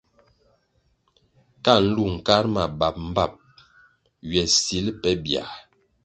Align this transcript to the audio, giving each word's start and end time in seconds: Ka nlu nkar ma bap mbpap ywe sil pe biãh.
Ka 1.63 1.73
nlu 1.85 2.03
nkar 2.15 2.45
ma 2.53 2.63
bap 2.79 2.95
mbpap 3.07 3.33
ywe 4.29 4.41
sil 4.63 4.87
pe 5.01 5.09
biãh. 5.23 5.51